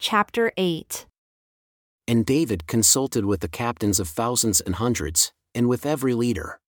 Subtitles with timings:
[0.00, 1.06] Chapter 8
[2.06, 6.60] And David consulted with the captains of thousands and hundreds, and with every leader.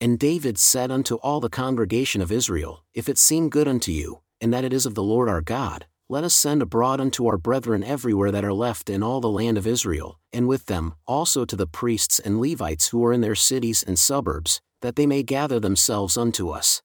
[0.00, 4.20] And David said unto all the congregation of Israel, If it seem good unto you,
[4.40, 7.36] and that it is of the Lord our God, let us send abroad unto our
[7.36, 11.44] brethren everywhere that are left in all the land of Israel, and with them also
[11.44, 15.24] to the priests and Levites who are in their cities and suburbs, that they may
[15.24, 16.80] gather themselves unto us.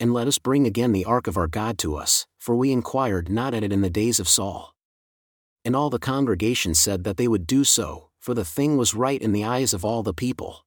[0.00, 3.28] And let us bring again the ark of our God to us, for we inquired
[3.28, 4.74] not at it in the days of Saul.
[5.64, 9.22] And all the congregation said that they would do so, for the thing was right
[9.22, 10.66] in the eyes of all the people.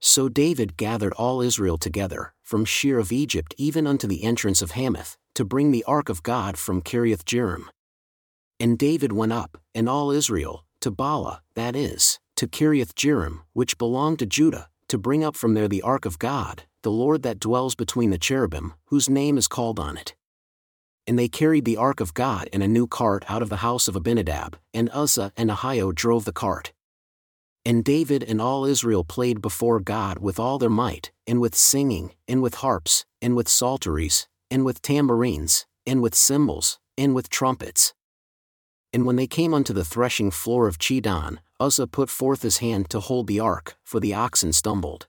[0.00, 4.72] So David gathered all Israel together, from Shihor of Egypt even unto the entrance of
[4.72, 7.66] Hamath, to bring the ark of God from Kiriath Jearim.
[8.58, 13.78] And David went up, and all Israel, to Baalah, that is, to Kiriath Jearim, which
[13.78, 17.38] belonged to Judah, to bring up from there the ark of God, the Lord that
[17.38, 20.16] dwells between the cherubim, whose name is called on it.
[21.06, 23.88] And they carried the ark of God in a new cart out of the house
[23.88, 26.72] of Abinadab, and Uzzah and Ahio drove the cart.
[27.64, 32.12] And David and all Israel played before God with all their might, and with singing,
[32.26, 37.94] and with harps, and with psalteries, and with tambourines, and with cymbals, and with trumpets.
[38.92, 42.90] And when they came unto the threshing floor of Chidon, Uzzah put forth his hand
[42.90, 45.06] to hold the ark, for the oxen stumbled.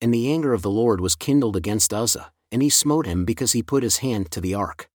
[0.00, 3.52] And the anger of the Lord was kindled against Uzzah, and he smote him because
[3.52, 4.88] he put his hand to the ark.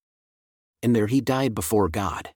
[0.82, 2.30] And there he died before God.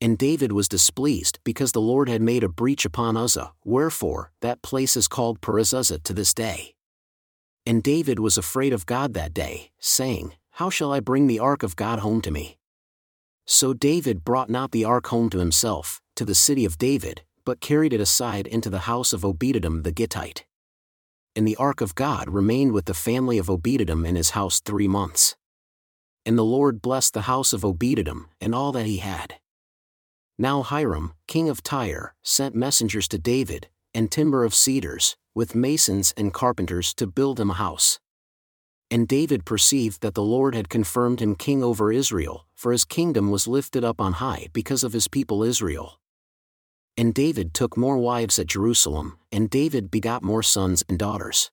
[0.00, 4.62] And David was displeased because the Lord had made a breach upon Uzzah, wherefore that
[4.62, 6.74] place is called Perez Uzzah to this day.
[7.64, 11.62] And David was afraid of God that day, saying, How shall I bring the ark
[11.62, 12.58] of God home to me?
[13.46, 17.60] So David brought not the ark home to himself, to the city of David, but
[17.60, 20.44] carried it aside into the house of Obededom the Gittite.
[21.34, 24.88] And the ark of God remained with the family of Obededom in his house three
[24.88, 25.36] months.
[26.26, 29.36] And the Lord blessed the house of Obededom and all that he had.
[30.38, 36.12] Now Hiram, king of Tyre, sent messengers to David, and timber of cedars, with masons
[36.16, 37.98] and carpenters to build him a house.
[38.90, 43.30] And David perceived that the Lord had confirmed him king over Israel, for his kingdom
[43.30, 46.00] was lifted up on high because of his people Israel.
[46.96, 51.50] And David took more wives at Jerusalem, and David begot more sons and daughters.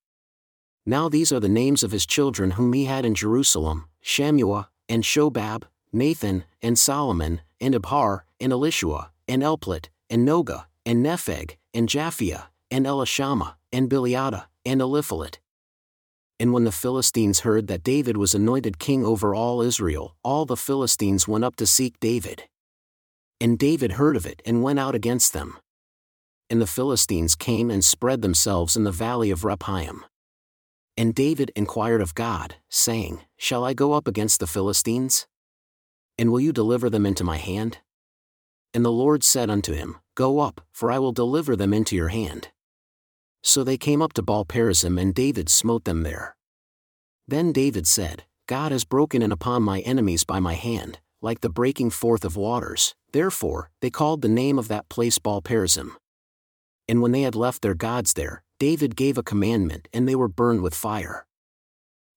[0.86, 5.04] Now these are the names of his children whom he had in Jerusalem Shammua, and
[5.04, 5.64] Shobab,
[5.94, 12.48] Nathan, and Solomon, and Ibhar, and Elishua, and Elpalet, and Noga, and Nepheg, and Japhia,
[12.70, 15.38] and Elishama, and Beeliada, and Eliphalet.
[16.40, 20.58] And when the Philistines heard that David was anointed king over all Israel, all the
[20.58, 22.44] Philistines went up to seek David.
[23.40, 25.58] And David heard of it and went out against them.
[26.50, 30.04] And the Philistines came and spread themselves in the valley of Rephaim.
[30.96, 35.28] And David inquired of God, saying, Shall I go up against the Philistines?
[36.18, 37.80] And will you deliver them into my hand?
[38.74, 42.10] And the Lord said unto him, Go up, for I will deliver them into your
[42.10, 42.50] hand.
[43.42, 46.36] So they came up to Baal Perazim and David smote them there.
[47.28, 51.50] Then David said, God has broken in upon my enemies by my hand, like the
[51.50, 55.92] breaking forth of waters, therefore, they called the name of that place Baal Perazim.
[56.88, 60.28] And when they had left their gods there, David gave a commandment and they were
[60.28, 61.26] burned with fire.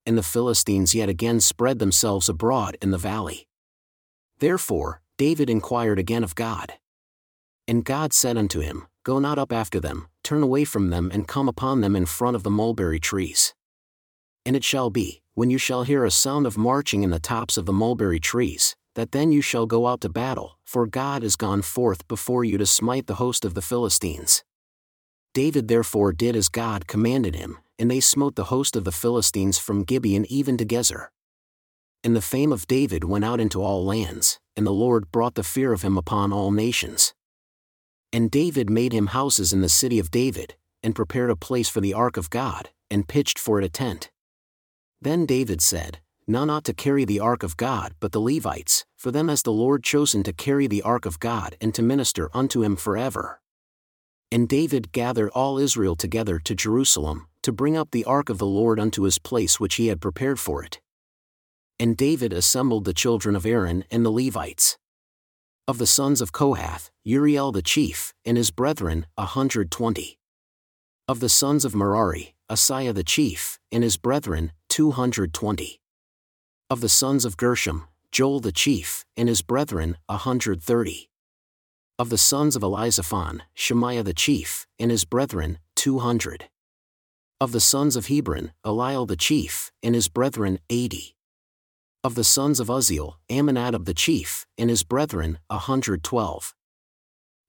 [0.05, 3.49] And the Philistines yet again spread themselves abroad in the valley.
[4.39, 6.75] Therefore, David inquired again of God.
[7.67, 11.29] And God said unto him, Go not up after them, turn away from them and
[11.29, 13.55] come upon them in front of the mulberry trees.
[14.45, 17.57] And it shall be, when you shall hear a sound of marching in the tops
[17.57, 21.37] of the mulberry trees, that then you shall go out to battle, for God is
[21.37, 24.43] gone forth before you to smite the host of the Philistines.
[25.37, 29.59] David therefore did as God commanded him, and they smote the host of the Philistines
[29.59, 31.09] from Gibeon even to Gezer.
[32.03, 35.43] And the fame of David went out into all lands, and the Lord brought the
[35.43, 37.13] fear of him upon all nations.
[38.15, 41.83] And David made him houses in the city of David, and prepared a place for
[41.83, 44.11] the ark of God, and pitched for it a tent.
[45.03, 49.11] Then David said, None ought to carry the ark of God but the Levites, for
[49.11, 52.63] them has the Lord chosen to carry the ark of God and to minister unto
[52.63, 53.43] him forever.
[54.33, 58.47] And David gathered all Israel together to Jerusalem, to bring up the ark of the
[58.47, 60.81] Lord unto his place which he had prepared for it.
[61.79, 64.79] And David assembled the children of Aaron and the Levites.
[65.69, 70.19] Of the sons of Kohath, Uriel the chief, and his brethren, a hundred twenty.
[71.07, 75.81] Of the sons of Merari, Asaiah the chief, and his brethren, two hundred twenty.
[76.69, 81.11] Of the sons of Gershom, Joel the chief, and his brethren, a hundred thirty.
[81.99, 86.51] Of the sons of Elizaphan, Shemaiah the chief, and his brethren, two hundred.
[87.41, 91.17] Of the sons of Hebron, Eliel the chief, and his brethren, eighty
[92.05, 96.55] Of the sons of Uzziel, Amminadab the chief, and his brethren, a hundred twelve.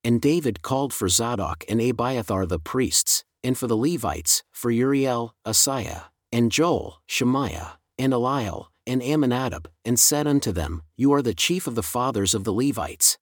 [0.02, 5.36] And David called for Zadok and Abiathar the priests, and for the Levites, for Uriel,
[5.46, 11.34] Asaiah, and Joel, Shemaiah, and Eliel, and Amminadab, and said unto them, You are the
[11.34, 13.18] chief of the fathers of the Levites.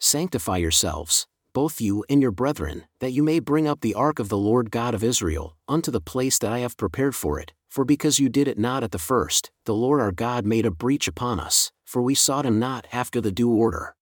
[0.00, 4.28] Sanctify yourselves, both you and your brethren, that you may bring up the ark of
[4.28, 7.84] the Lord God of Israel, unto the place that I have prepared for it, for
[7.84, 11.08] because you did it not at the first, the Lord our God made a breach
[11.08, 13.96] upon us, for we sought him not after the due order.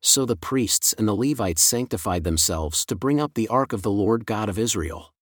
[0.00, 3.92] So the priests and the Levites sanctified themselves to bring up the ark of the
[3.92, 5.14] Lord God of Israel.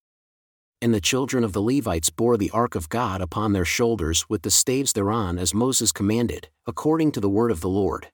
[0.80, 4.40] And the children of the Levites bore the ark of God upon their shoulders with
[4.40, 8.08] the staves thereon as Moses commanded, according to the word of the Lord.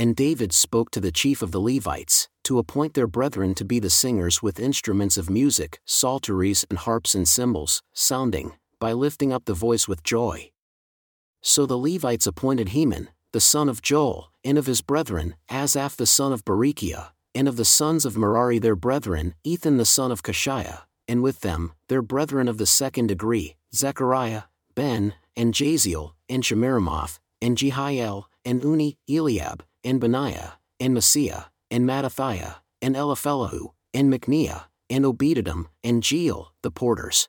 [0.00, 3.78] And David spoke to the chief of the Levites, to appoint their brethren to be
[3.78, 9.44] the singers with instruments of music, psalteries and harps and cymbals, sounding, by lifting up
[9.44, 10.52] the voice with joy.
[11.42, 16.06] So the Levites appointed Heman, the son of Joel, and of his brethren, Asaph the
[16.06, 20.22] son of Berechiah, and of the sons of Merari their brethren, Ethan the son of
[20.22, 24.44] Kushaiah, and with them, their brethren of the second degree, Zechariah,
[24.74, 31.84] Ben, and Jaaziel, and Shemiramoth, and Jehiel, and Unni, Eliab, and Benaiah, and Maaseiah, and
[31.86, 37.28] Mattithiah, and Eliphelahu, and Mikneiah, and Obededom, and Jeiel, the porters.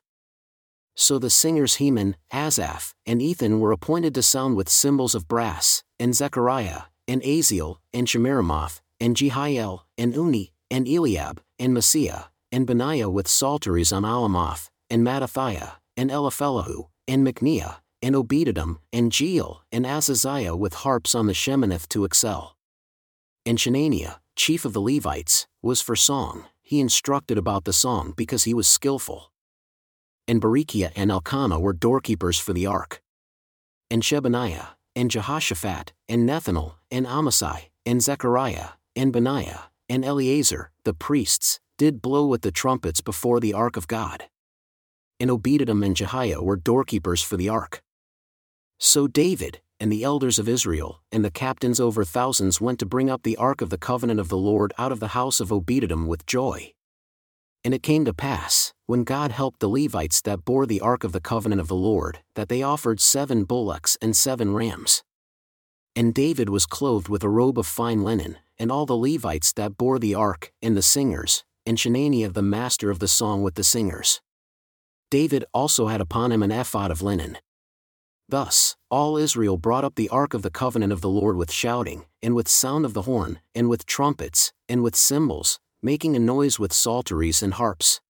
[0.94, 5.82] So the singers Heman, Asaph, and Ethan were appointed to sound with cymbals of brass,
[5.98, 12.66] and Zechariah, and Aziel, and Shemiramoth, and Jehiel, and Unni, and Eliab, and Maaseiah, and
[12.66, 19.60] Benaiah with psalteries on Alamoth, and Mattithiah, and Eliphelahu, and Mikneiah, and Obededom, and Jeiel,
[19.70, 22.56] and Azaziah with harps on the Sheminith to excel.
[23.46, 28.44] And Shenaniah, chief of the Levites, was for song, he instructed about the song because
[28.44, 29.32] he was skillful
[30.28, 33.02] and Berechiah and Elkanah were doorkeepers for the ark.
[33.90, 40.94] And Shebaniah, and Jehoshaphat, and Nethanel, and Amasai, and Zechariah, and Benaiah, and Eleazar, the
[40.94, 44.24] priests, did blow with the trumpets before the ark of God.
[45.18, 47.82] And Obededom and Jehiah were doorkeepers for the ark.
[48.84, 53.08] So David, and the elders of Israel, and the captains over thousands went to bring
[53.08, 56.08] up the ark of the covenant of the Lord out of the house of Obededom
[56.08, 56.72] with joy.
[57.62, 61.12] And it came to pass, when God helped the Levites that bore the ark of
[61.12, 65.04] the covenant of the Lord, that they offered seven bullocks and seven rams.
[65.94, 69.78] And David was clothed with a robe of fine linen, and all the Levites that
[69.78, 73.62] bore the ark, and the singers, and Shenaniah the master of the song with the
[73.62, 74.20] singers.
[75.08, 77.38] David also had upon him an ephod of linen.
[78.32, 82.06] Thus, all Israel brought up the ark of the covenant of the Lord with shouting,
[82.22, 86.58] and with sound of the horn, and with trumpets, and with cymbals, making a noise
[86.58, 88.00] with psalteries and harps.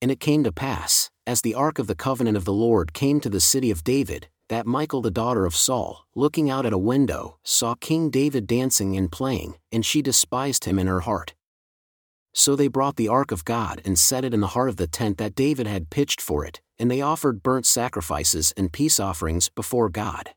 [0.00, 3.18] And it came to pass, as the ark of the covenant of the Lord came
[3.22, 6.78] to the city of David, that Michal the daughter of Saul, looking out at a
[6.78, 11.34] window, saw King David dancing and playing, and she despised him in her heart.
[12.32, 14.86] So they brought the ark of God and set it in the heart of the
[14.86, 19.48] tent that David had pitched for it, and they offered burnt sacrifices and peace offerings
[19.48, 20.30] before God.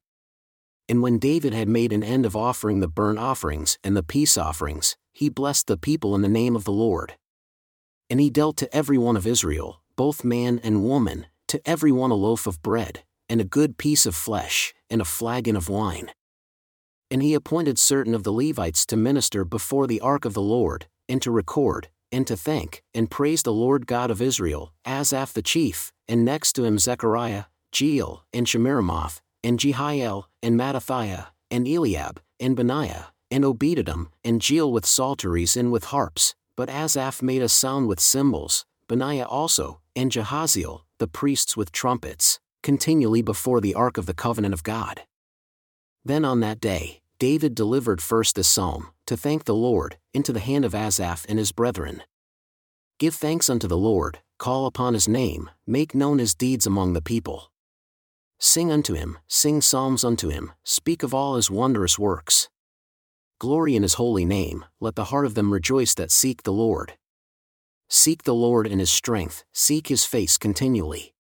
[0.89, 4.37] And when David had made an end of offering the burnt offerings and the peace
[4.37, 7.15] offerings, he blessed the people in the name of the Lord.
[8.09, 12.11] And he dealt to every one of Israel, both man and woman, to every one
[12.11, 16.11] a loaf of bread, and a good piece of flesh, and a flagon of wine.
[17.11, 20.87] And he appointed certain of the Levites to minister before the ark of the Lord,
[21.09, 25.41] and to record, and to thank, and praise the Lord God of Israel, Asaph the
[25.41, 32.21] chief, and next to him Zechariah, Jeiel, and Shemiramoth, and Jehiel, and Mattithiah, and Eliab,
[32.39, 37.49] and Benaiah, and Obededom, and Jeiel with psalteries and with harps, but Asaph made a
[37.49, 43.97] sound with cymbals, Benaiah also, and Jehaziel, the priests with trumpets, continually before the ark
[43.97, 45.01] of the covenant of God.
[46.03, 50.39] Then on that day, David delivered first this psalm, to thank the Lord, into the
[50.39, 52.03] hand of Asaph and his brethren.
[52.99, 57.01] Give thanks unto the Lord, call upon his name, make known his deeds among the
[57.01, 57.51] people.
[58.39, 62.49] Sing unto him, sing psalms unto him, speak of all his wondrous works.
[63.39, 66.93] Glory in his holy name, let the heart of them rejoice that seek the Lord.
[67.89, 71.13] Seek the Lord in his strength, seek his face continually.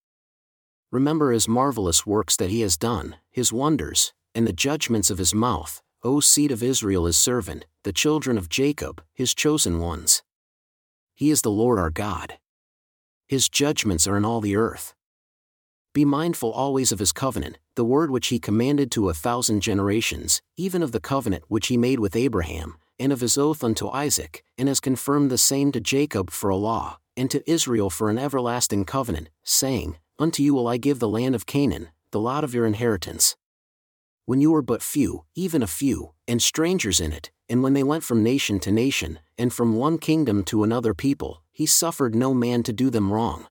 [0.91, 5.33] Remember his marvelous works that he has done, his wonders, and the judgments of his
[5.33, 10.23] mouth, O seed of Israel his servant, the children of Jacob, his chosen ones.
[11.15, 12.37] He is the Lord our God.
[13.27, 14.95] His judgments are in all the earth.
[15.93, 20.41] Be mindful always of his covenant, the word which he commanded to a thousand generations,
[20.55, 24.45] even of the covenant which he made with Abraham, and of his oath unto Isaac,
[24.57, 28.17] and has confirmed the same to Jacob for a law, and to Israel for an
[28.17, 32.53] everlasting covenant, saying, Unto you will I give the land of Canaan, the lot of
[32.53, 33.35] your inheritance.
[34.25, 37.83] When you were but few, even a few, and strangers in it, and when they
[37.83, 42.35] went from nation to nation, and from one kingdom to another people, he suffered no
[42.35, 43.47] man to do them wrong.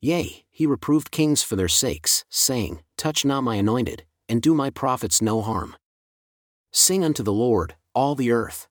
[0.00, 4.70] Yea, he reproved kings for their sakes, saying, Touch not my anointed, and do my
[4.70, 5.76] prophets no harm.
[6.72, 8.68] Sing unto the Lord, all the earth.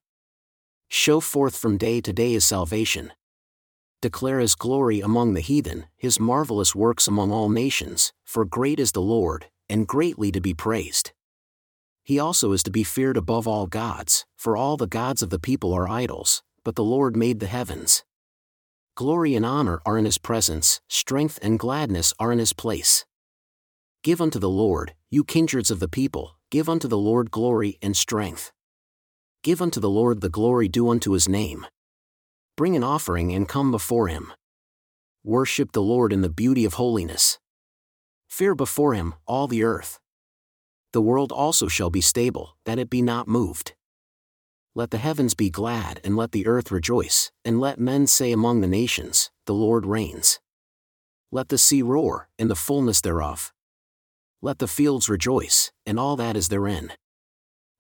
[0.88, 3.13] Show forth from day to day his salvation.
[4.01, 8.94] Declare his glory among the heathen, his marvelous works among all nations, for great is
[8.94, 11.12] the Lord, and greatly to be praised.
[12.01, 15.38] He also is to be feared above all gods, for all the gods of the
[15.38, 18.03] people are idols, but the Lord made the heavens.
[19.00, 23.06] Glory and honor are in his presence, strength and gladness are in his place.
[24.03, 27.96] Give unto the Lord, you kindreds of the people, give unto the Lord glory and
[27.96, 28.51] strength.
[29.41, 31.65] Give unto the Lord the glory due unto his name.
[32.58, 34.34] Bring an offering and come before him.
[35.24, 37.39] Worship the Lord in the beauty of holiness.
[38.27, 39.98] Fear before him, all the earth.
[40.91, 43.75] The world also shall be stable, that it be not moved.
[44.76, 48.62] Let the heavens be glad and let the earth rejoice, and let men say among
[48.62, 50.40] the nations, The Lord reigns.
[51.32, 53.52] Let the sea roar, and the fullness thereof.
[54.42, 56.94] Let the fields rejoice, and all that is therein.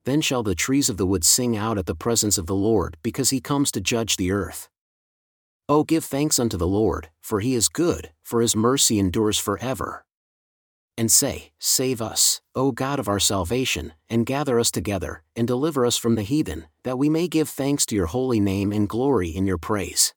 [0.05, 2.97] Then shall the trees of the wood sing out at the presence of the Lord,
[3.03, 4.67] because he comes to judge the earth.
[5.67, 9.59] O give thanks unto the Lord, for he is good, for his mercy endures for
[9.59, 10.03] ever
[10.99, 15.85] and say, Save us, O God of our salvation, and gather us together, and deliver
[15.85, 19.29] us from the heathen, that we may give thanks to your holy name and glory
[19.29, 20.13] in your praise.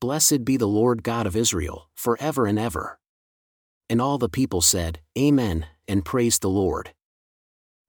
[0.00, 2.98] Blessed be the Lord God of Israel, for ever and ever.
[3.88, 6.92] And all the people said, Amen, and praised the Lord.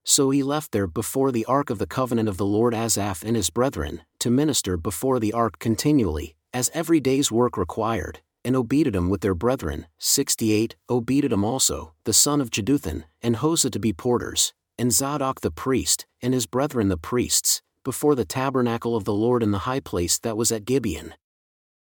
[0.04, 3.34] So he left there before the ark of the covenant of the Lord Asaph and
[3.34, 9.08] his brethren, to minister before the ark continually, as every day's work required, and Obededom
[9.10, 14.54] with their brethren, 68, Obededom also, the son of Jeduthun, and Hosah to be porters,
[14.78, 19.42] and Zadok the priest, and his brethren the priests, before the tabernacle of the Lord
[19.42, 21.14] in the high place that was at Gibeon.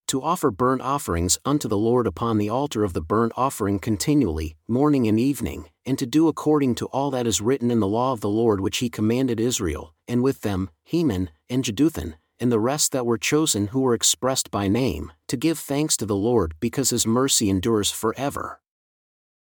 [0.08, 4.58] To offer burnt offerings unto the Lord upon the altar of the burnt offering continually,
[4.68, 8.12] morning and evening, and to do according to all that is written in the law
[8.12, 12.60] of the Lord which he commanded Israel, and with them, Heman, and Jeduthun, and the
[12.60, 16.56] rest that were chosen who were expressed by name, to give thanks to the Lord
[16.60, 18.60] because his mercy endures forever.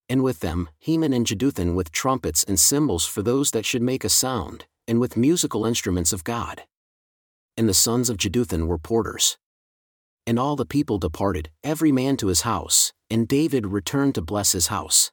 [0.06, 4.04] And with them, Heman and Jeduthun with trumpets and cymbals for those that should make
[4.04, 6.64] a sound, and with musical instruments of God.
[7.56, 9.38] And the sons of Jeduthun were porters.
[10.26, 14.52] And all the people departed, every man to his house, and David returned to bless
[14.52, 15.10] his house.